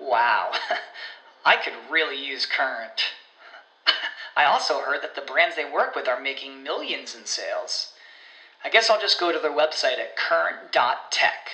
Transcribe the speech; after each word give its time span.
Wow, 0.00 0.52
I 1.44 1.56
could 1.56 1.74
really 1.90 2.24
use 2.24 2.46
Current. 2.46 3.02
I 4.36 4.44
also 4.44 4.80
heard 4.80 5.02
that 5.02 5.14
the 5.14 5.20
brands 5.20 5.56
they 5.56 5.70
work 5.70 5.94
with 5.94 6.08
are 6.08 6.20
making 6.20 6.62
millions 6.62 7.14
in 7.14 7.26
sales. 7.26 7.92
I 8.64 8.70
guess 8.70 8.90
I'll 8.90 9.00
just 9.00 9.20
go 9.20 9.32
to 9.32 9.38
their 9.38 9.50
website 9.50 9.98
at 9.98 10.16
current.tech. 10.16 11.50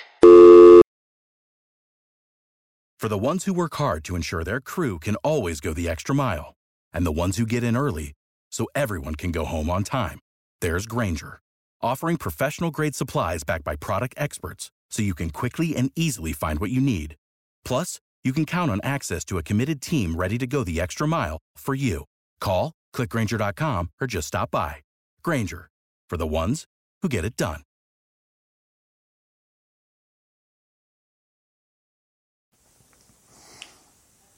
For 2.99 3.09
the 3.09 3.17
ones 3.17 3.45
who 3.45 3.53
work 3.53 3.75
hard 3.75 4.03
to 4.05 4.15
ensure 4.15 4.43
their 4.43 4.59
crew 4.59 4.97
can 4.99 5.15
always 5.17 5.59
go 5.59 5.73
the 5.73 5.87
extra 5.87 6.15
mile, 6.15 6.55
and 6.91 7.05
the 7.05 7.11
ones 7.11 7.37
who 7.37 7.45
get 7.45 7.63
in 7.63 7.77
early 7.77 8.13
so 8.51 8.67
everyone 8.73 9.15
can 9.15 9.31
go 9.31 9.45
home 9.45 9.69
on 9.69 9.83
time, 9.83 10.19
there's 10.61 10.87
Grainger, 10.87 11.39
offering 11.81 12.17
professional 12.17 12.71
grade 12.71 12.95
supplies 12.95 13.43
backed 13.43 13.63
by 13.63 13.75
product 13.75 14.15
experts 14.17 14.71
so 14.89 15.03
you 15.03 15.13
can 15.13 15.29
quickly 15.29 15.75
and 15.75 15.91
easily 15.95 16.33
find 16.33 16.59
what 16.59 16.71
you 16.71 16.81
need. 16.81 17.15
Plus, 17.63 17.99
you 18.23 18.33
can 18.33 18.45
count 18.45 18.71
on 18.71 18.81
access 18.83 19.23
to 19.25 19.37
a 19.37 19.43
committed 19.43 19.81
team 19.81 20.15
ready 20.15 20.37
to 20.37 20.47
go 20.47 20.63
the 20.63 20.81
extra 20.81 21.07
mile 21.07 21.37
for 21.55 21.75
you. 21.75 22.05
Call, 22.39 22.73
clickgrainger.com, 22.95 23.91
or 24.01 24.07
just 24.07 24.29
stop 24.29 24.51
by. 24.51 24.77
Grainger, 25.23 25.69
for 26.09 26.17
the 26.17 26.27
ones 26.27 26.65
who 27.01 27.09
get 27.09 27.25
it 27.25 27.37
done. 27.37 27.61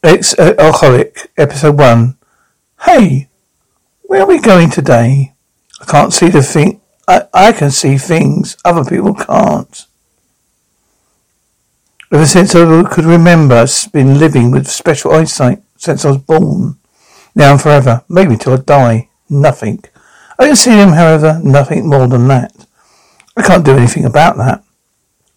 Ex 0.01 0.33
uh, 0.39 0.53
Alcoholic, 0.57 1.29
Episode 1.37 1.77
1. 1.77 2.17
Hey, 2.85 3.27
where 4.03 4.21
are 4.21 4.27
we 4.27 4.39
going 4.39 4.69
today? 4.69 5.33
I 5.81 5.85
can't 5.85 6.13
see 6.13 6.29
the 6.29 6.41
thing. 6.41 6.79
I, 7.05 7.23
I 7.33 7.51
can 7.51 7.69
see 7.69 7.97
things 7.97 8.55
other 8.63 8.89
people 8.89 9.13
can't. 9.13 9.85
Ever 12.11 12.25
since 12.25 12.55
I 12.55 12.83
could 12.89 13.05
remember, 13.05 13.53
I've 13.53 13.91
been 13.93 14.17
living 14.17 14.49
with 14.49 14.67
special 14.67 15.11
eyesight 15.11 15.61
since 15.77 16.03
I 16.03 16.09
was 16.09 16.17
born. 16.17 16.79
Now 17.35 17.51
and 17.51 17.61
forever, 17.61 18.03
maybe 18.09 18.35
till 18.35 18.53
I 18.53 18.57
die. 18.57 19.09
Nothing. 19.29 19.83
I 20.39 20.47
can 20.47 20.55
see 20.55 20.71
him, 20.71 20.89
however, 20.89 21.39
nothing 21.43 21.87
more 21.87 22.07
than 22.07 22.27
that. 22.29 22.51
I 23.37 23.43
can't 23.43 23.63
do 23.63 23.77
anything 23.77 24.05
about 24.05 24.37
that. 24.37 24.63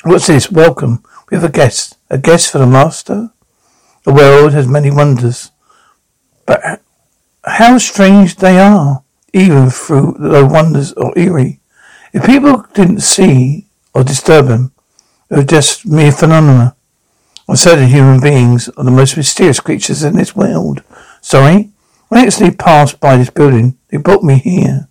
What's 0.04 0.28
this? 0.28 0.50
Welcome. 0.50 1.04
We 1.30 1.36
have 1.36 1.44
a 1.44 1.52
guest. 1.52 1.98
A 2.08 2.16
guest 2.16 2.50
for 2.50 2.56
the 2.56 2.66
master? 2.66 3.32
The 4.04 4.14
world 4.14 4.54
has 4.54 4.66
many 4.66 4.90
wonders. 4.90 5.50
But 6.46 6.80
how 7.44 7.76
strange 7.76 8.36
they 8.36 8.58
are, 8.58 9.02
even 9.34 9.68
through 9.68 10.16
the 10.18 10.46
wonders 10.46 10.94
are 10.94 11.12
eerie. 11.18 11.60
If 12.14 12.24
people 12.24 12.64
didn't 12.72 13.00
see 13.00 13.66
or 13.92 14.04
disturb 14.04 14.46
them, 14.46 14.72
was 15.36 15.46
just 15.46 15.86
mere 15.86 16.12
phenomena. 16.12 16.76
Or 17.48 17.56
certain 17.56 17.88
human 17.88 18.20
beings 18.20 18.68
are 18.76 18.84
the 18.84 18.90
most 18.90 19.16
mysterious 19.16 19.60
creatures 19.60 20.04
in 20.04 20.14
this 20.16 20.36
world. 20.36 20.82
Sorry? 21.20 21.70
When 22.08 22.20
I 22.20 22.26
actually 22.26 22.50
passed 22.50 23.00
by 23.00 23.16
this 23.16 23.30
building, 23.30 23.78
they 23.88 23.96
brought 23.96 24.22
me 24.22 24.38
here. 24.38 24.88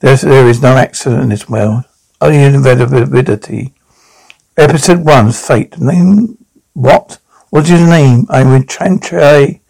There's, 0.00 0.22
there 0.22 0.46
is 0.48 0.62
no 0.62 0.76
accident 0.76 1.22
in 1.22 1.28
this 1.30 1.48
world, 1.48 1.84
only 2.20 2.42
inevitability. 2.42 3.72
Episode 4.56 5.04
1, 5.04 5.32
Fate. 5.32 5.78
Name, 5.78 6.38
what? 6.74 7.18
What's 7.50 7.70
your 7.70 7.86
name? 7.86 8.26
I'm 8.30 8.52
with 8.52 8.68
Chantre. 8.68 9.60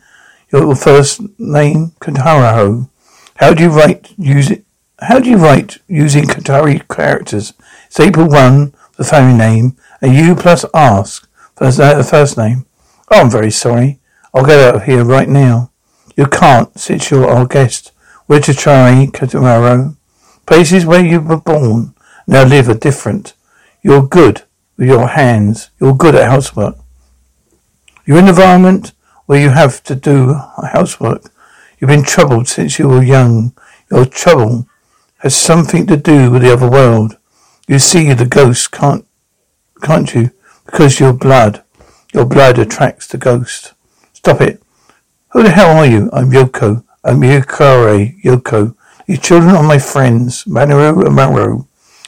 Your 0.52 0.76
first 0.76 1.20
name, 1.38 1.92
Kataraho. 2.00 2.88
How 3.36 3.54
do 3.54 3.62
you 3.62 3.70
write 3.70 4.12
using, 4.16 4.64
how 5.00 5.18
do 5.18 5.30
you 5.30 5.36
write 5.36 5.78
using 5.88 6.24
Katari 6.24 6.86
characters? 6.88 7.52
Staple 7.88 8.28
1, 8.28 8.74
the 8.96 9.04
family 9.04 9.36
name, 9.36 9.76
and 10.04 10.14
you 10.14 10.34
plus 10.34 10.66
ask 10.74 11.26
for 11.56 11.70
the 11.70 12.06
first 12.08 12.36
name. 12.36 12.66
Oh, 13.10 13.22
I'm 13.22 13.30
very 13.30 13.50
sorry. 13.50 14.00
I'll 14.34 14.44
get 14.44 14.60
out 14.60 14.74
of 14.74 14.84
here 14.84 15.02
right 15.02 15.28
now. 15.28 15.70
You 16.14 16.26
can't, 16.26 16.78
since 16.78 17.10
you're 17.10 17.26
our 17.26 17.46
guest. 17.46 17.90
We're 18.28 18.40
to 18.40 18.52
try 18.52 19.06
tomorrow. 19.06 19.96
Places 20.44 20.84
where 20.84 21.02
you 21.02 21.22
were 21.22 21.40
born 21.40 21.94
now 22.26 22.44
live 22.44 22.68
are 22.68 22.74
different. 22.74 23.32
You're 23.80 24.06
good 24.06 24.42
with 24.76 24.88
your 24.88 25.08
hands. 25.08 25.70
You're 25.80 25.96
good 25.96 26.14
at 26.14 26.30
housework. 26.30 26.76
You're 28.04 28.18
in 28.18 28.24
an 28.24 28.30
environment 28.30 28.92
where 29.24 29.40
you 29.40 29.50
have 29.50 29.82
to 29.84 29.94
do 29.94 30.34
housework. 30.34 31.32
You've 31.78 31.88
been 31.88 32.04
troubled 32.04 32.46
since 32.46 32.78
you 32.78 32.88
were 32.88 33.02
young. 33.02 33.54
Your 33.90 34.04
trouble 34.04 34.68
has 35.20 35.34
something 35.34 35.86
to 35.86 35.96
do 35.96 36.30
with 36.30 36.42
the 36.42 36.52
other 36.52 36.70
world. 36.70 37.16
You 37.66 37.78
see 37.78 38.12
the 38.12 38.26
ghosts 38.26 38.68
can't, 38.68 39.03
can't 39.84 40.14
you? 40.14 40.30
Because 40.64 40.98
your 40.98 41.12
blood, 41.12 41.62
your 42.14 42.24
blood 42.24 42.58
attracts 42.58 43.06
the 43.06 43.18
ghost. 43.18 43.74
Stop 44.14 44.40
it. 44.40 44.62
Who 45.32 45.42
the 45.42 45.50
hell 45.50 45.76
are 45.76 45.86
you? 45.86 46.08
I'm 46.12 46.30
Yoko. 46.30 46.84
I'm 47.04 47.20
Yukare 47.20 48.20
Yoko. 48.22 48.74
These 49.06 49.20
children 49.20 49.54
are 49.54 49.62
my 49.62 49.78
friends, 49.78 50.44
Manaru 50.44 51.04
and 51.04 51.14
Maru. 51.14 51.66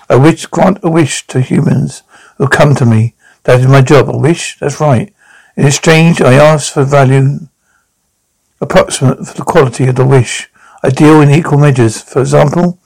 I 0.09 0.17
wish, 0.17 0.47
grant 0.47 0.79
a 0.83 0.89
wish 0.89 1.27
to 1.27 1.41
humans 1.41 2.03
who 2.39 2.49
come 2.49 2.75
to 2.77 2.87
me. 2.87 3.15
That 3.43 3.61
is 3.61 3.67
my 3.67 3.83
job. 3.83 4.09
A 4.09 4.17
wish? 4.17 4.59
That's 4.59 4.81
right. 4.81 5.13
In 5.57 5.67
exchange, 5.67 6.23
I 6.23 6.35
ask 6.35 6.73
for 6.73 6.85
value 6.85 7.41
approximate 8.61 9.27
for 9.27 9.35
the 9.35 9.45
quality 9.45 9.87
of 9.89 9.97
the 9.97 10.07
wish. 10.07 10.49
I 10.83 10.89
deal 10.89 11.21
in 11.21 11.31
equal 11.31 11.59
measures. 11.59 12.01
For 12.01 12.21
example, 12.21 12.79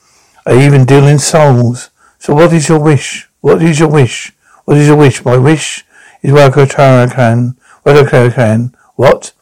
I 0.45 0.65
even 0.67 0.85
deal 0.85 1.07
in 1.07 1.21
souls. 1.21 1.91
So 2.19 2.35
what 2.35 2.53
is 2.53 2.69
your 2.69 2.81
wish? 2.81 3.29
What 3.41 3.63
is 3.63 3.79
your 3.79 3.89
wish? 3.89 4.33
What 4.65 4.77
is 4.77 4.87
your 4.87 4.97
wish? 4.97 5.25
My 5.25 5.37
wish 5.37 5.85
is 6.23 6.33
Wakotarakan. 6.33 7.57
Wakotarakan. 7.85 8.75
What? 8.97 9.33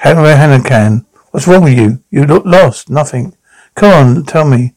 Hanahanakan. 0.00 1.06
What's 1.30 1.46
wrong 1.46 1.64
with 1.64 1.78
you? 1.78 2.02
You 2.10 2.24
look 2.24 2.44
lost. 2.44 2.90
Nothing. 2.90 3.36
Come 3.74 3.92
on, 3.92 4.24
tell 4.24 4.44
me. 4.44 4.74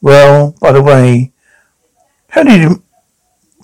Well, 0.00 0.54
by 0.60 0.72
the 0.72 0.82
way, 0.82 1.32
how 2.30 2.42
did 2.42 2.62
you, 2.62 2.82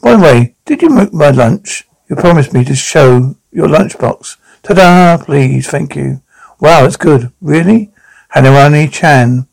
by 0.02 0.16
the 0.16 0.22
way, 0.22 0.54
did 0.64 0.82
you 0.82 0.90
make 0.90 1.12
my 1.12 1.30
lunch? 1.30 1.84
You 2.08 2.16
promised 2.16 2.52
me 2.52 2.64
to 2.64 2.74
show 2.74 3.36
your 3.50 3.68
lunchbox. 3.68 4.36
Ta-da, 4.62 5.24
please, 5.24 5.68
thank 5.68 5.96
you. 5.96 6.22
Wow, 6.60 6.84
it's 6.84 6.96
good. 6.96 7.32
Really? 7.40 7.90
Hanarani 8.34 8.92
Chan, 8.92 9.48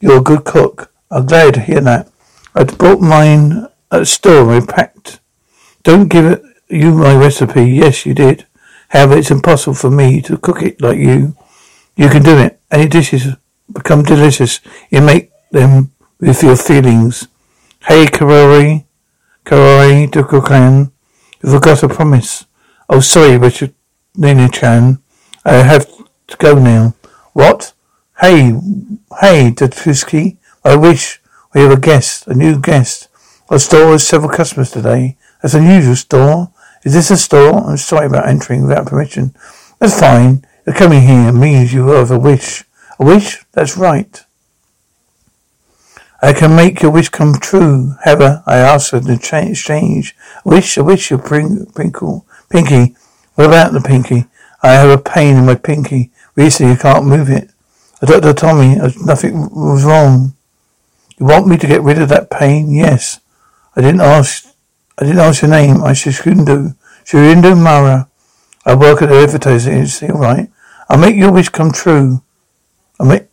you're 0.00 0.18
a 0.18 0.22
good 0.22 0.44
cook. 0.44 0.92
I'm 1.10 1.26
glad 1.26 1.54
to 1.54 1.60
hear 1.60 1.80
that. 1.80 2.10
I 2.54 2.64
bought 2.64 3.00
mine 3.00 3.68
at 3.90 3.98
the 3.98 4.06
store. 4.06 4.52
I 4.52 4.64
packed. 4.64 5.20
Don't 5.84 6.08
give 6.08 6.24
it 6.24 6.42
you 6.68 6.92
my 6.92 7.14
recipe. 7.14 7.70
Yes, 7.70 8.06
you 8.06 8.14
did. 8.14 8.46
However, 8.88 9.18
it's 9.18 9.30
impossible 9.30 9.74
for 9.74 9.90
me 9.90 10.20
to 10.22 10.38
cook 10.38 10.62
it 10.62 10.80
like 10.80 10.98
you. 10.98 11.36
You 11.96 12.08
can 12.08 12.22
do 12.22 12.36
it. 12.38 12.60
Any 12.70 12.88
dishes 12.88 13.36
become 13.72 14.02
delicious. 14.02 14.60
You 14.90 15.00
make 15.02 15.30
them 15.50 15.92
with 16.18 16.42
your 16.42 16.56
feelings. 16.56 17.28
Hey, 17.82 18.06
Karori. 18.06 18.84
Karori 19.44 20.10
Dukukan. 20.10 20.90
You 21.42 21.50
forgot 21.50 21.82
a 21.82 21.88
promise. 21.88 22.46
Oh, 22.88 23.00
sorry, 23.00 23.36
Richard 23.36 23.74
Nina 24.16 24.48
Chan. 24.48 24.98
I 25.44 25.54
have 25.54 25.86
to 26.28 26.36
go 26.38 26.58
now. 26.58 26.94
What? 27.34 27.74
Hey, 28.20 28.52
hey, 29.20 29.50
Datuski. 29.50 30.38
I 30.64 30.76
wish 30.76 31.20
we 31.54 31.60
have 31.60 31.72
a 31.72 31.80
guest, 31.80 32.26
a 32.26 32.34
new 32.34 32.58
guest. 32.58 33.08
Our 33.50 33.58
store 33.58 33.92
has 33.92 34.06
several 34.06 34.30
customers 34.30 34.70
today. 34.70 35.18
That's 35.44 35.52
unusual 35.52 35.94
store. 35.94 36.50
Is 36.84 36.94
this 36.94 37.10
a 37.10 37.18
store? 37.18 37.68
I'm 37.68 37.76
sorry 37.76 38.06
about 38.06 38.26
entering 38.26 38.62
without 38.62 38.86
permission. 38.86 39.34
That's 39.78 40.00
fine. 40.00 40.42
You're 40.64 40.74
coming 40.74 41.02
here 41.02 41.30
means 41.34 41.74
you 41.74 41.86
have 41.88 42.10
a 42.10 42.18
wish. 42.18 42.64
A 42.98 43.04
wish? 43.04 43.44
That's 43.52 43.76
right. 43.76 44.24
I 46.22 46.32
can 46.32 46.56
make 46.56 46.80
your 46.80 46.92
wish 46.92 47.10
come 47.10 47.34
true. 47.34 47.94
However, 48.04 48.42
I 48.46 48.56
ask 48.56 48.88
for 48.88 49.00
the 49.00 49.12
exchange. 49.12 50.16
A 50.46 50.48
wish, 50.48 50.78
a 50.78 50.82
wish, 50.82 51.10
you 51.10 51.18
bring, 51.18 51.66
Prinkle. 51.66 52.24
Pinky. 52.48 52.96
What 53.34 53.48
about 53.48 53.74
the 53.74 53.82
pinky? 53.82 54.24
I 54.62 54.72
have 54.72 54.88
a 54.88 54.96
pain 54.96 55.36
in 55.36 55.44
my 55.44 55.56
pinky. 55.56 56.10
Recently, 56.36 56.72
I 56.72 56.76
can't 56.76 57.04
move 57.04 57.28
it. 57.28 57.50
The 58.00 58.06
doctor 58.06 58.32
told 58.32 58.60
me 58.60 58.78
uh, 58.78 58.92
nothing 59.04 59.50
was 59.54 59.84
wrong. 59.84 60.36
You 61.18 61.26
want 61.26 61.48
me 61.48 61.58
to 61.58 61.66
get 61.66 61.82
rid 61.82 62.00
of 62.00 62.08
that 62.08 62.30
pain? 62.30 62.72
Yes. 62.72 63.20
I 63.76 63.82
didn't 63.82 64.00
ask. 64.00 64.53
I 64.98 65.04
didn't 65.04 65.20
ask 65.20 65.42
your 65.42 65.50
name. 65.50 65.82
I 65.82 65.92
Shishindu. 65.92 66.76
Shirindu 67.04 67.60
Mara. 67.60 68.08
I 68.64 68.74
work 68.74 69.02
at 69.02 69.08
the 69.08 69.16
advertising 69.16 69.74
agency, 69.74 70.06
alright. 70.08 70.50
I'll 70.88 70.98
make 70.98 71.16
your 71.16 71.32
wish 71.32 71.48
come 71.48 71.72
true. 71.72 72.22
I'll 72.98 73.06
make... 73.06 73.26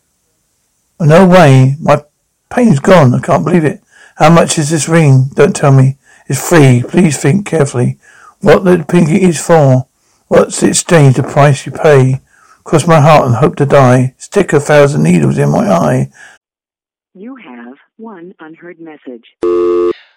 No 1.00 1.28
way. 1.28 1.76
My 1.80 2.04
pain's 2.50 2.80
gone. 2.80 3.14
I 3.14 3.20
can't 3.20 3.46
believe 3.46 3.64
it. 3.64 3.82
How 4.16 4.30
much 4.30 4.58
is 4.58 4.70
this 4.70 4.90
ring? 4.90 5.30
Don't 5.34 5.56
tell 5.56 5.72
me. 5.72 5.98
It's 6.28 6.48
free. 6.48 6.84
Please 6.88 7.18
think 7.18 7.46
carefully. 7.46 7.98
What 8.40 8.64
the 8.64 8.86
pinky 8.88 9.24
is 9.24 9.40
for. 9.40 9.88
What's 10.28 10.60
the 10.60 10.70
exchange, 10.70 11.16
the 11.16 11.24
price 11.24 11.66
you 11.66 11.72
pay? 11.72 12.22
Cross 12.64 12.88
my 12.88 13.02
heart 13.02 13.26
and 13.26 13.36
hope 13.36 13.56
to 13.58 13.66
die. 13.66 14.16
Stick 14.18 14.54
a 14.54 14.60
thousand 14.60 15.04
needles 15.04 15.38
in 15.38 15.50
my 15.50 15.70
eye. 15.70 16.12
You 17.14 17.36
have 17.36 17.78
one 17.98 18.34
unheard 18.40 18.80
message. 18.80 19.36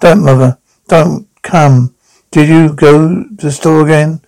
Don't, 0.00 0.24
mother. 0.24 0.58
Don't 0.86 1.28
come. 1.42 1.94
Did 2.30 2.48
you 2.48 2.72
go 2.72 3.24
to 3.24 3.28
the 3.36 3.50
store 3.50 3.84
again? 3.84 4.20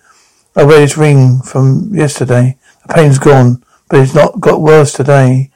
I 0.56 0.64
wear 0.64 0.80
this 0.80 0.96
ring 0.96 1.42
from 1.42 1.94
yesterday. 1.94 2.58
The 2.86 2.94
pain's 2.94 3.18
gone, 3.18 3.64
but 3.88 4.00
it's 4.00 4.14
not 4.14 4.40
got 4.40 4.60
worse 4.60 4.92
today. 4.92 5.50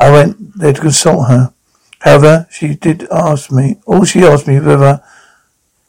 I 0.00 0.10
went 0.10 0.58
there 0.58 0.72
to 0.72 0.80
consult 0.80 1.28
her. 1.28 1.52
However, 2.00 2.46
she 2.50 2.74
did 2.74 3.06
ask 3.12 3.52
me, 3.52 3.76
all 3.86 4.04
she 4.04 4.24
asked 4.24 4.48
me 4.48 4.58
whether, 4.58 5.02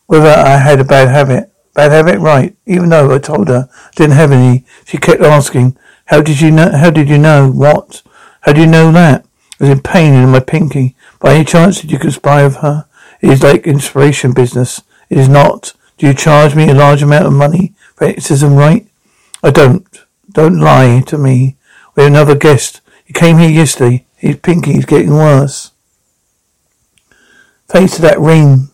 whether 0.06 0.30
I 0.30 0.58
had 0.58 0.80
a 0.80 0.84
bad 0.84 1.08
habit. 1.08 1.50
Bad 1.74 1.92
habit, 1.92 2.20
right. 2.20 2.56
Even 2.66 2.90
though 2.90 3.16
I 3.16 3.18
told 3.18 3.48
her 3.48 3.70
I 3.72 3.90
didn't 3.96 4.18
have 4.18 4.32
any, 4.32 4.66
she 4.86 4.98
kept 4.98 5.22
asking, 5.22 5.78
how 6.06 6.22
did 6.22 6.42
you 6.42 6.52
know, 6.52 6.70
how 6.72 6.92
did 6.92 7.10
you 7.10 7.18
know 7.18 7.50
what? 7.50 8.04
How 8.42 8.52
do 8.54 8.62
you 8.62 8.68
know 8.68 8.92
that? 8.92 9.26
I 9.60 9.64
was 9.64 9.70
in 9.70 9.82
pain 9.82 10.14
in 10.14 10.30
my 10.30 10.42
pinky. 10.42 10.96
By 11.20 11.36
any 11.36 11.46
chance 11.46 11.80
did 11.80 11.92
you 11.92 12.00
conspire 12.00 12.46
with 12.46 12.58
her? 12.58 12.86
It 13.22 13.30
is 13.30 13.44
like 13.44 13.68
inspiration 13.68 14.34
business. 14.34 14.82
It 15.10 15.18
is 15.18 15.30
not. 15.30 15.74
Do 15.98 16.08
you 16.08 16.14
charge 16.14 16.56
me 16.56 16.70
a 16.70 16.74
large 16.74 17.04
amount 17.04 17.28
of 17.28 17.34
money 17.34 17.74
for 17.96 18.06
exorcism, 18.06 18.56
right? 18.56 18.88
I 19.44 19.52
don't. 19.52 19.86
Don't 20.32 20.60
lie 20.60 21.02
to 21.08 21.18
me. 21.18 21.58
We 21.96 22.04
have 22.04 22.12
another 22.12 22.36
guest. 22.36 22.82
He 23.06 23.14
came 23.14 23.38
here 23.38 23.50
yesterday. 23.50 24.06
His 24.16 24.38
pinky 24.38 24.78
is 24.78 24.86
getting 24.86 25.14
worse. 25.14 25.72
Face 27.70 27.96
to 27.96 28.02
that 28.02 28.20
ring. 28.20 28.70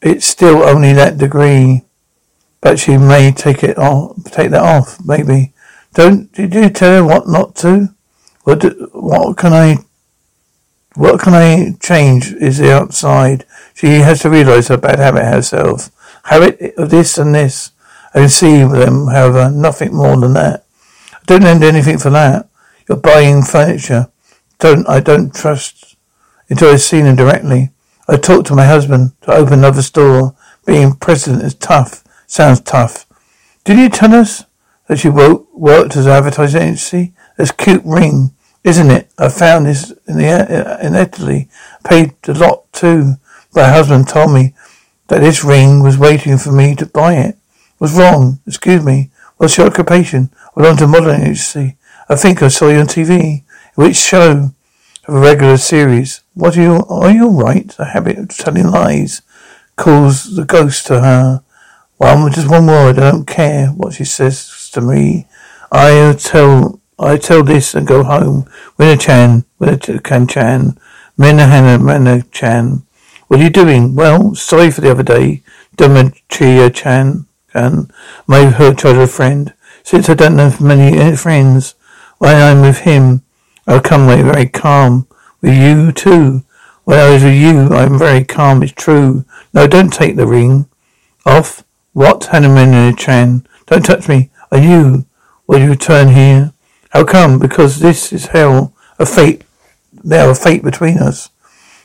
It's 0.00 0.26
still 0.26 0.62
only 0.62 0.92
that 0.92 1.18
degree. 1.18 1.82
But 2.60 2.78
she 2.78 2.96
may 2.96 3.30
take 3.30 3.62
it 3.62 3.76
off, 3.76 4.16
take 4.24 4.50
that 4.50 4.62
off, 4.62 4.98
maybe. 5.04 5.52
Don't, 5.92 6.32
did 6.32 6.54
you 6.54 6.70
tell 6.70 7.02
her 7.02 7.04
what 7.04 7.28
not 7.28 7.54
to? 7.56 7.94
What, 8.44 8.62
what 8.94 9.36
can 9.36 9.52
I 9.52 9.76
what 10.94 11.20
can 11.20 11.34
I 11.34 11.72
change 11.80 12.32
is 12.32 12.58
the 12.58 12.72
outside. 12.72 13.44
She 13.74 13.86
has 13.86 14.20
to 14.20 14.30
realize 14.30 14.68
her 14.68 14.76
bad 14.76 14.98
habit 14.98 15.24
herself. 15.24 15.90
Habit 16.24 16.74
of 16.76 16.90
this 16.90 17.18
and 17.18 17.34
this. 17.34 17.72
I 18.14 18.20
can 18.20 18.28
see 18.28 18.62
them, 18.62 19.08
however, 19.08 19.50
nothing 19.50 19.94
more 19.94 20.16
than 20.16 20.34
that. 20.34 20.64
I 21.12 21.18
don't 21.26 21.42
lend 21.42 21.64
anything 21.64 21.98
for 21.98 22.10
that. 22.10 22.48
You're 22.88 22.98
buying 22.98 23.42
furniture. 23.42 24.08
Don't 24.58 24.88
I 24.88 25.00
don't 25.00 25.34
trust 25.34 25.96
until 26.48 26.70
I've 26.70 26.80
seen 26.80 27.06
him 27.06 27.16
directly. 27.16 27.70
I 28.06 28.16
talked 28.16 28.46
to 28.48 28.54
my 28.54 28.66
husband 28.66 29.12
to 29.22 29.32
open 29.32 29.54
another 29.54 29.82
store. 29.82 30.36
Being 30.64 30.94
president 30.94 31.42
is 31.42 31.54
tough. 31.54 32.04
Sounds 32.26 32.60
tough. 32.60 33.06
Did 33.64 33.78
you 33.78 33.88
tell 33.88 34.14
us 34.14 34.44
that 34.86 34.98
she 34.98 35.08
worked 35.08 35.96
as 35.96 36.06
an 36.06 36.12
advertising 36.12 36.62
agency? 36.62 37.14
This 37.36 37.50
cute 37.50 37.82
ring 37.84 38.34
isn't 38.64 38.90
it? 38.90 39.10
I 39.18 39.28
found 39.28 39.66
this 39.66 39.92
in 40.08 40.16
the 40.16 40.26
uh, 40.28 40.78
in 40.84 40.94
Italy. 40.94 41.48
Paid 41.84 42.14
a 42.26 42.32
lot 42.32 42.72
too. 42.72 43.16
My 43.54 43.68
husband 43.68 44.08
told 44.08 44.32
me 44.32 44.54
that 45.08 45.20
this 45.20 45.44
ring 45.44 45.82
was 45.82 45.98
waiting 45.98 46.38
for 46.38 46.50
me 46.50 46.74
to 46.76 46.86
buy 46.86 47.14
it. 47.14 47.36
Was 47.78 47.96
wrong. 47.96 48.40
Excuse 48.46 48.84
me. 48.84 49.10
What's 49.36 49.58
your 49.58 49.66
occupation? 49.66 50.30
I 50.56 50.60
belong 50.60 50.78
to 50.78 50.86
modeling 50.86 51.20
agency. 51.20 51.76
I 52.08 52.16
think 52.16 52.42
I 52.42 52.48
saw 52.48 52.68
you 52.68 52.78
on 52.78 52.86
TV. 52.86 53.44
Which 53.74 53.96
show? 53.96 54.50
Of 55.06 55.14
a 55.14 55.20
regular 55.20 55.58
series. 55.58 56.22
What 56.32 56.56
are 56.56 56.62
you? 56.62 56.84
Are 56.88 57.10
you 57.10 57.28
right? 57.28 57.68
The 57.68 57.84
habit 57.84 58.18
of 58.18 58.28
telling 58.30 58.70
lies 58.70 59.20
calls 59.76 60.34
the 60.34 60.46
ghost 60.46 60.86
to 60.86 61.00
her. 61.00 61.42
Well, 61.98 62.28
just 62.30 62.48
one 62.48 62.66
word. 62.66 62.98
I 62.98 63.10
don't 63.10 63.26
care 63.26 63.68
what 63.68 63.94
she 63.94 64.04
says 64.04 64.70
to 64.72 64.80
me. 64.80 65.26
I'll 65.70 66.14
tell 66.14 66.80
I 66.98 67.16
tell 67.16 67.42
this 67.42 67.74
and 67.74 67.86
go 67.86 68.04
home. 68.04 68.48
Winner 68.78 68.96
Chan, 68.96 69.44
Winner 69.58 69.78
Can 69.78 70.26
Chan, 70.26 70.78
Menahana 71.18 71.82
Mena 71.82 72.22
Chan. 72.30 72.82
What 73.26 73.40
are 73.40 73.42
you 73.42 73.50
doing? 73.50 73.94
Well, 73.94 74.34
sorry 74.34 74.70
for 74.70 74.80
the 74.80 74.90
other 74.90 75.02
day. 75.02 75.42
Demetria 75.76 76.70
Chan, 76.70 77.26
Chan, 77.52 77.90
my 78.26 78.44
her 78.44 79.06
friend. 79.06 79.52
Since 79.82 80.08
I 80.08 80.14
don't 80.14 80.38
have 80.38 80.60
many 80.60 81.16
friends, 81.16 81.74
when 82.18 82.36
I'm 82.36 82.62
with 82.62 82.78
him, 82.80 83.22
I'll 83.66 83.80
come 83.80 84.04
away 84.04 84.22
very 84.22 84.46
calm. 84.46 85.06
With 85.40 85.56
you 85.56 85.92
too. 85.92 86.42
When 86.84 86.98
I 86.98 87.10
was 87.10 87.24
with 87.24 87.34
you, 87.34 87.68
I'm 87.74 87.98
very 87.98 88.24
calm. 88.24 88.62
It's 88.62 88.72
true. 88.72 89.24
No, 89.52 89.66
don't 89.66 89.92
take 89.92 90.16
the 90.16 90.26
ring 90.26 90.66
off. 91.26 91.64
What, 91.92 92.24
Hannah 92.24 92.94
Chan? 92.94 93.46
Don't 93.66 93.84
touch 93.84 94.08
me. 94.08 94.30
Are 94.50 94.58
you? 94.58 95.06
Will 95.46 95.60
you 95.60 95.70
return 95.70 96.08
here? 96.14 96.53
How 96.94 97.04
come? 97.04 97.40
Because 97.40 97.80
this 97.80 98.12
is 98.12 98.26
hell, 98.26 98.72
a 99.00 99.04
fate. 99.04 99.42
Now 100.04 100.30
a 100.30 100.34
fate 100.34 100.62
between 100.62 100.98
us. 100.98 101.28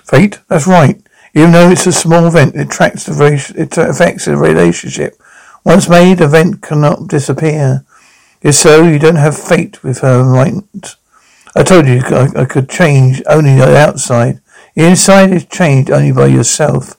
Fate? 0.04 0.40
That's 0.48 0.68
right. 0.68 1.02
Even 1.34 1.52
though 1.52 1.72
it's 1.72 1.88
a 1.88 1.92
small 1.92 2.28
event, 2.28 2.56
it 2.56 2.68
attracts 2.68 3.06
the 3.06 3.54
it 3.58 3.76
affects 3.76 4.26
the 4.26 4.38
relationship. 4.38 5.20
Once 5.66 5.90
made, 5.90 6.22
event 6.22 6.62
cannot 6.62 7.08
disappear. 7.08 7.86
If 8.44 8.54
so, 8.54 8.84
you 8.84 9.00
don't 9.00 9.16
have 9.16 9.36
fate 9.36 9.84
with 9.84 10.00
her, 10.00 10.24
right? 10.24 10.54
I 11.56 11.64
told 11.64 11.88
you 11.88 12.02
I, 12.06 12.42
I 12.42 12.46
could 12.46 12.70
change 12.70 13.24
only 13.28 13.56
the 13.56 13.76
outside. 13.78 14.42
The 14.76 14.90
inside 14.90 15.34
is 15.34 15.46
changed 15.46 15.90
only 15.90 16.12
by 16.12 16.28
yourself. 16.28 16.96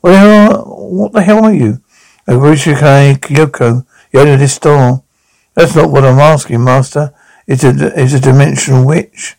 What 0.00 0.10
the 0.10 0.18
hell? 0.18 0.64
What 0.66 1.12
the 1.12 1.22
hell 1.22 1.44
are 1.44 1.54
you? 1.54 1.80
Aguchikai 2.26 3.18
Kyoko, 3.18 3.86
the 4.10 4.20
owner 4.20 4.34
of 4.34 4.40
this 4.40 4.54
store. 4.54 5.04
That's 5.54 5.76
not 5.76 5.90
what 5.90 6.04
I'm 6.04 6.18
asking, 6.18 6.64
Master 6.64 7.14
is 7.46 7.64
a, 7.64 7.98
is 7.98 8.14
a 8.14 8.20
dimensional 8.20 8.84
witch. 8.86 9.36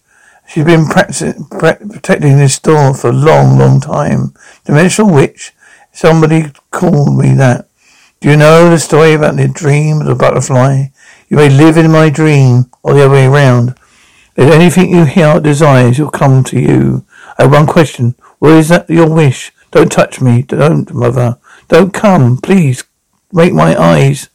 She's 0.47 0.65
been 0.65 0.87
protecting 0.87 2.37
this 2.37 2.59
door 2.59 2.93
for 2.93 3.09
a 3.09 3.13
long, 3.13 3.57
long 3.57 3.79
time. 3.79 4.33
Dimensional 4.65 5.13
witch? 5.13 5.53
Somebody 5.91 6.51
called 6.71 7.17
me 7.17 7.33
that. 7.35 7.67
Do 8.19 8.29
you 8.29 8.37
know 8.37 8.69
the 8.69 8.79
story 8.79 9.13
about 9.13 9.35
the 9.35 9.47
dream 9.47 10.01
of 10.01 10.07
the 10.07 10.15
butterfly? 10.15 10.85
You 11.29 11.37
may 11.37 11.49
live 11.49 11.77
in 11.77 11.91
my 11.91 12.09
dream, 12.09 12.69
or 12.83 12.93
the 12.93 13.05
other 13.05 13.13
way 13.13 13.25
around. 13.25 13.75
If 14.35 14.51
anything 14.51 14.91
you 14.91 15.05
heart 15.05 15.43
desires, 15.43 15.99
will 15.99 16.09
come 16.09 16.43
to 16.45 16.59
you. 16.59 17.05
I 17.37 17.43
have 17.43 17.51
one 17.51 17.67
question. 17.67 18.15
What 18.39 18.53
is 18.53 18.69
that 18.69 18.89
your 18.89 19.09
wish? 19.09 19.51
Don't 19.71 19.91
touch 19.91 20.21
me. 20.21 20.41
Don't, 20.41 20.93
mother. 20.93 21.37
Don't 21.67 21.93
come. 21.93 22.37
Please. 22.37 22.83
Make 23.31 23.53
my 23.53 23.75
eyes 23.75 24.29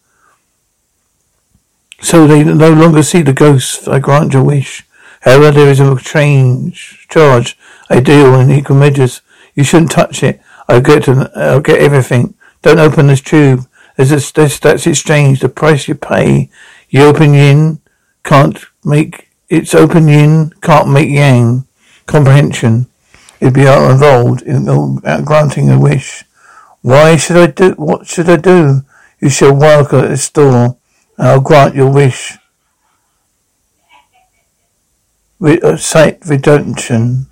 So 2.00 2.26
they 2.26 2.44
no 2.44 2.72
longer 2.72 3.02
see 3.02 3.22
the 3.22 3.32
ghosts. 3.32 3.88
I 3.88 3.98
grant 3.98 4.32
your 4.32 4.44
wish. 4.44 4.86
However, 5.22 5.50
there 5.50 5.70
is 5.70 5.80
a 5.80 5.96
change 5.96 7.06
charge. 7.08 7.58
I 7.90 8.00
deal 8.00 8.38
in 8.38 8.50
equal 8.50 8.76
measures. 8.76 9.20
You 9.54 9.64
shouldn't 9.64 9.90
touch 9.90 10.22
it. 10.22 10.40
I'll 10.68 10.80
get 10.80 11.08
I'll 11.08 11.60
get 11.60 11.80
everything. 11.80 12.34
Don't 12.62 12.78
open 12.78 13.08
this 13.08 13.20
tube. 13.20 13.66
There's 13.96 14.30
that's, 14.30 14.86
exchange. 14.86 15.40
The 15.40 15.48
price 15.48 15.88
you 15.88 15.96
pay. 15.96 16.50
You 16.88 17.02
open 17.02 17.34
yin, 17.34 17.80
can't 18.22 18.64
make, 18.84 19.28
it's 19.48 19.74
open 19.74 20.08
yin, 20.08 20.50
can't 20.62 20.88
make 20.88 21.10
yang. 21.10 21.66
Comprehension. 22.06 22.86
It'd 23.40 23.54
be 23.54 23.66
involved 23.90 24.42
in 24.42 24.68
uh, 24.68 25.20
granting 25.22 25.70
a 25.70 25.78
wish. 25.78 26.24
Why 26.82 27.16
should 27.16 27.36
I 27.36 27.46
do, 27.48 27.72
what 27.72 28.06
should 28.06 28.28
I 28.30 28.36
do? 28.36 28.82
You 29.20 29.28
shall 29.30 29.54
work 29.54 29.92
at 29.92 30.08
this 30.08 30.30
and 30.36 30.76
I'll 31.18 31.40
grant 31.40 31.74
your 31.74 31.92
wish. 31.92 32.38
Re- 35.40 35.60
uh, 35.60 35.76
site 35.76 36.18
redemption. 36.26 37.26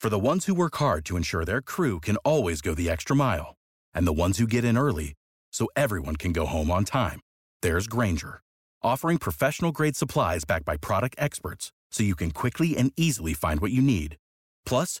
For 0.00 0.10
the 0.10 0.18
ones 0.18 0.46
who 0.46 0.54
work 0.54 0.76
hard 0.76 1.04
to 1.06 1.16
ensure 1.16 1.44
their 1.44 1.62
crew 1.62 1.98
can 2.00 2.16
always 2.18 2.60
go 2.60 2.74
the 2.74 2.88
extra 2.88 3.16
mile, 3.16 3.56
and 3.94 4.06
the 4.06 4.12
ones 4.12 4.38
who 4.38 4.46
get 4.46 4.64
in 4.64 4.78
early 4.78 5.14
so 5.52 5.68
everyone 5.74 6.16
can 6.16 6.32
go 6.32 6.46
home 6.46 6.70
on 6.70 6.84
time, 6.84 7.20
there's 7.62 7.88
Grainger, 7.88 8.40
offering 8.82 9.18
professional 9.18 9.72
grade 9.72 9.96
supplies 9.96 10.44
backed 10.44 10.64
by 10.64 10.76
product 10.76 11.16
experts 11.18 11.72
so 11.90 12.04
you 12.04 12.14
can 12.14 12.30
quickly 12.30 12.76
and 12.76 12.92
easily 12.96 13.34
find 13.34 13.60
what 13.60 13.72
you 13.72 13.82
need. 13.82 14.16
Plus, 14.64 15.00